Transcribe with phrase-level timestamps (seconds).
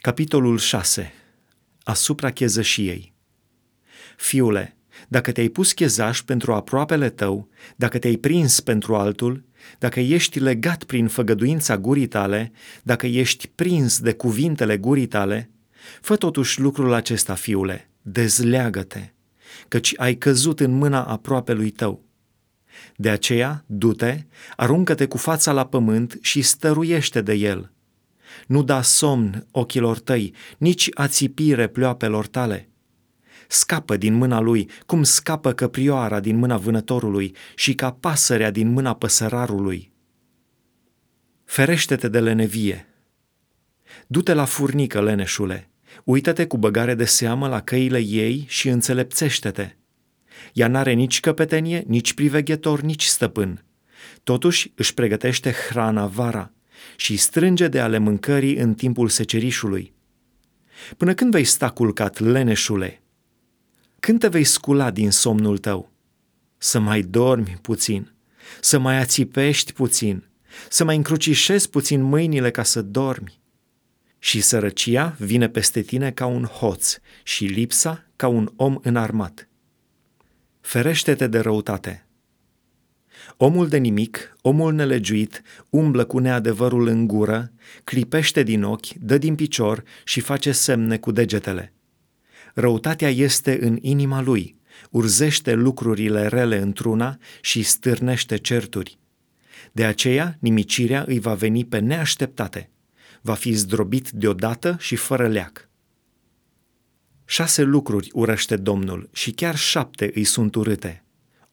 [0.00, 1.12] Capitolul 6.
[1.82, 3.14] Asupra chezășiei.
[4.16, 4.76] Fiule,
[5.08, 9.44] dacă te-ai pus chezaș pentru aproapele tău, dacă te-ai prins pentru altul,
[9.78, 15.50] dacă ești legat prin făgăduința gurii tale, dacă ești prins de cuvintele gurii tale,
[16.00, 19.12] fă totuși lucrul acesta, fiule, dezleagă-te,
[19.68, 22.04] căci ai căzut în mâna aproapelui tău.
[22.96, 24.26] De aceea, du-te,
[24.56, 27.72] aruncă-te cu fața la pământ și stăruiește de el–
[28.46, 32.68] nu da somn ochilor tăi, nici ațipire pleoapelor tale.
[33.48, 38.94] Scapă din mâna lui, cum scapă căprioara din mâna vânătorului și ca pasărea din mâna
[38.94, 39.92] păsărarului.
[41.44, 42.86] Ferește-te de lenevie.
[44.06, 45.70] Du-te la furnică, leneșule,
[46.04, 49.76] uită-te cu băgare de seamă la căile ei și înțelepțește-te.
[50.52, 53.64] Ea n-are nici căpetenie, nici priveghetor, nici stăpân.
[54.24, 56.52] Totuși își pregătește hrana vara–
[56.96, 59.92] și strânge de ale mâncării în timpul secerișului.
[60.96, 63.02] Până când vei sta culcat, leneșule?
[64.00, 65.92] Când te vei scula din somnul tău?
[66.58, 68.12] Să mai dormi puțin,
[68.60, 70.24] să mai ațipești puțin,
[70.68, 73.40] să mai încrucișezi puțin mâinile ca să dormi.
[74.18, 79.48] Și sărăcia vine peste tine ca un hoț și lipsa ca un om înarmat.
[80.60, 82.06] Ferește-te de răutate,
[83.40, 87.52] Omul de nimic, omul nelegiuit, umblă cu neadevărul în gură,
[87.84, 91.72] clipește din ochi, dă din picior și face semne cu degetele.
[92.54, 94.56] Răutatea este în inima lui,
[94.90, 98.98] urzește lucrurile rele într-una și stârnește certuri.
[99.72, 102.70] De aceea, nimicirea îi va veni pe neașteptate.
[103.20, 105.68] Va fi zdrobit deodată și fără leac.
[107.24, 111.02] Șase lucruri urăște Domnul și chiar șapte îi sunt urâte–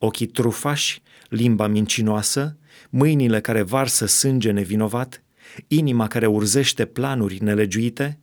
[0.05, 2.57] ochii trufași, limba mincinoasă,
[2.89, 5.23] mâinile care varsă sânge nevinovat,
[5.67, 8.19] inima care urzește planuri nelegiuite,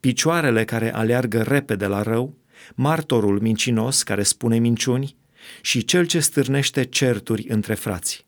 [0.00, 2.36] picioarele care aleargă repede la rău,
[2.74, 5.16] martorul mincinos care spune minciuni
[5.60, 8.26] și cel ce stârnește certuri între frați.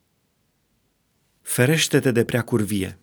[1.43, 2.99] Ferește-te de prea curvie.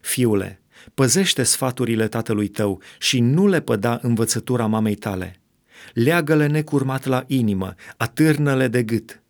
[0.00, 0.62] Fiule,
[0.94, 5.32] păzește sfaturile tatălui tău și nu le păda învățătura mamei tale–
[5.92, 9.22] leagă-le necurmat la inimă, atârnă-le de gât.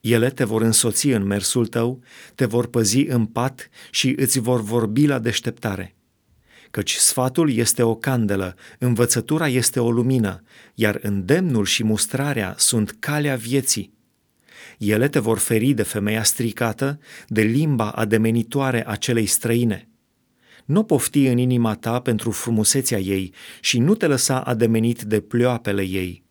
[0.00, 2.00] Ele te vor însoți în mersul tău,
[2.34, 5.94] te vor păzi în pat și îți vor vorbi la deșteptare.
[6.70, 10.42] Căci sfatul este o candelă, învățătura este o lumină,
[10.74, 13.96] iar îndemnul și mustrarea sunt calea vieții.
[14.78, 19.88] Ele te vor feri de femeia stricată, de limba ademenitoare a celei străine
[20.68, 25.82] nu pofti în inima ta pentru frumusețea ei și nu te lăsa ademenit de pleoapele
[25.82, 26.24] ei.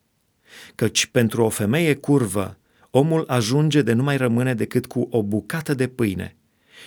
[0.75, 2.57] Căci pentru o femeie curvă,
[2.89, 6.35] omul ajunge de nu mai rămâne decât cu o bucată de pâine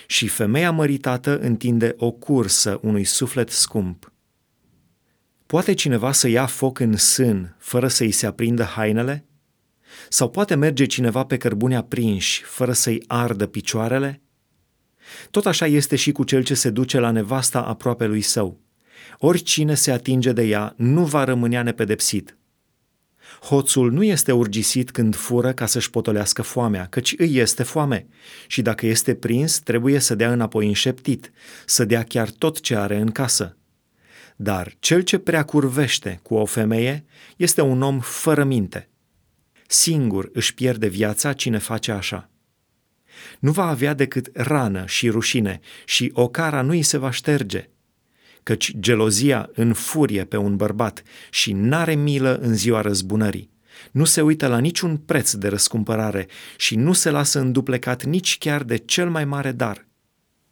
[0.06, 4.12] și femeia măritată întinde o cursă unui suflet scump.
[5.46, 9.24] Poate cineva să ia foc în sân fără să-i se aprindă hainele?
[10.08, 14.22] Sau poate merge cineva pe cărbune aprinși fără să-i ardă picioarele?
[15.30, 18.60] Tot așa este și cu cel ce se duce la nevasta aproape lui său.
[19.18, 22.36] Oricine se atinge de ea nu va rămânea nepedepsit.
[23.40, 28.06] Hoțul nu este urgisit când fură ca să-și potolească foamea, căci îi este foame
[28.46, 31.32] și dacă este prins, trebuie să dea înapoi înșeptit,
[31.66, 33.56] să dea chiar tot ce are în casă.
[34.36, 37.04] Dar cel ce prea curvește cu o femeie
[37.36, 38.88] este un om fără minte.
[39.66, 42.29] Singur își pierde viața cine face așa
[43.38, 47.68] nu va avea decât rană și rușine și ocara nu îi se va șterge,
[48.42, 53.50] căci gelozia înfurie pe un bărbat și n-are milă în ziua răzbunării.
[53.90, 56.26] Nu se uită la niciun preț de răscumpărare
[56.56, 59.88] și nu se lasă înduplecat nici chiar de cel mai mare dar.